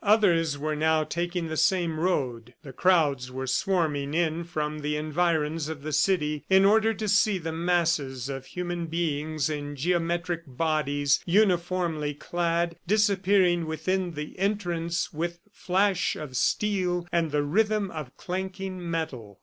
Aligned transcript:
Others 0.03 0.57
were 0.57 0.75
now 0.75 1.03
taking 1.03 1.45
the 1.47 1.55
same 1.55 1.99
road. 1.99 2.55
The 2.63 2.73
crowds 2.73 3.31
were 3.31 3.45
swarming 3.45 4.15
in 4.15 4.43
from 4.45 4.79
the 4.79 4.97
environs 4.97 5.69
of 5.69 5.83
the 5.83 5.93
city 5.93 6.43
in 6.49 6.65
order 6.65 6.91
to 6.95 7.07
see 7.07 7.37
the 7.37 7.51
masses 7.51 8.27
of 8.27 8.47
human 8.47 8.87
beings 8.87 9.47
in 9.47 9.75
geometric 9.75 10.41
bodies, 10.47 11.19
uniformly 11.27 12.15
clad, 12.15 12.77
disappearing 12.87 13.67
within 13.67 14.13
the 14.15 14.39
entrance 14.39 15.13
with 15.13 15.39
flash 15.51 16.15
of 16.15 16.35
steel 16.35 17.07
and 17.11 17.29
the 17.29 17.43
rhythm 17.43 17.91
of 17.91 18.17
clanking 18.17 18.89
metal. 18.89 19.39